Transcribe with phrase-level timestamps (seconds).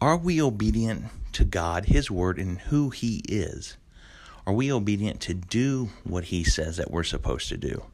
[0.00, 3.76] Are we obedient to God, His Word, and who He is?
[4.48, 7.84] Are we obedient to do what He says that we're supposed to do?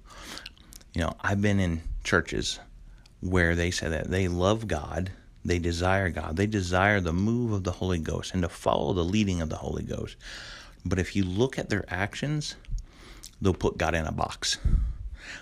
[0.95, 2.61] You know, I've been in churches
[3.21, 5.13] where they say that they love God
[5.47, 6.37] they desire God.
[6.37, 9.57] They desire the move of the Holy Ghost and to follow the leading of the
[9.57, 10.17] Holy Ghost.
[10.85, 12.57] But if you look at their actions,
[13.41, 14.59] they'll put God in a box.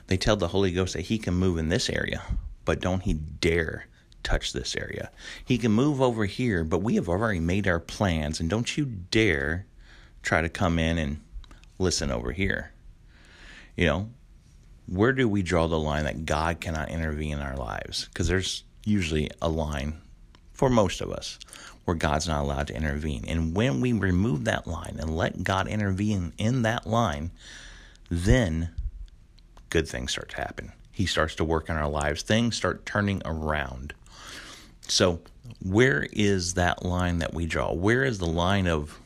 [0.06, 2.22] They tell the Holy Ghost that He can move in this area,
[2.64, 3.86] but don't He dare
[4.22, 5.10] touch this area.
[5.44, 8.84] He can move over here, but we have already made our plans, and don't you
[8.86, 9.66] dare
[10.22, 11.20] try to come in and
[11.78, 12.72] listen over here.
[13.77, 14.10] You know,
[14.86, 18.06] where do we draw the line that God cannot intervene in our lives?
[18.06, 20.01] Because there's usually a line
[20.53, 21.39] for most of us
[21.85, 23.25] where God's not allowed to intervene.
[23.29, 27.31] And when we remove that line and let God intervene in that line,
[28.11, 28.71] then
[29.71, 30.73] good things start to happen.
[30.91, 32.23] He starts to work in our lives.
[32.23, 33.93] Things start turning around.
[34.87, 35.21] So,
[35.62, 37.73] where is that line that we draw?
[37.73, 38.99] Where is the line of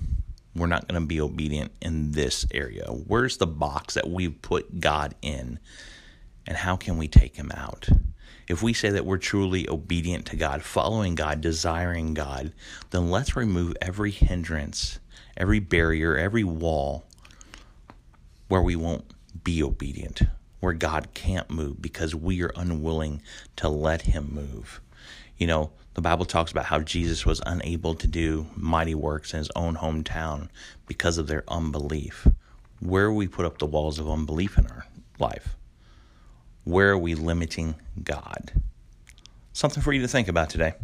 [0.55, 2.85] we're not going to be obedient in this area?
[2.87, 5.59] Where's the box that we've put God in?
[6.49, 7.91] And how can we take him out?
[8.49, 12.55] If we say that we're truly obedient to God, following God, desiring God,
[12.89, 14.99] then let's remove every hindrance,
[15.37, 17.05] every barrier, every wall
[18.49, 19.05] where we won't
[19.45, 20.23] be obedient,
[20.61, 23.21] where God can't move because we are unwilling
[23.57, 24.81] to let Him move.
[25.37, 29.39] You know, the Bible talks about how Jesus was unable to do mighty works in
[29.39, 30.49] his own hometown
[30.87, 32.27] because of their unbelief.
[32.81, 34.87] Where we put up the walls of unbelief in our
[35.19, 35.58] life?
[36.69, 38.53] Where are we limiting God?
[39.55, 40.75] Something for you to think about today.